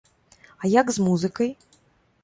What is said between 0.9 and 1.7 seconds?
з музыкай?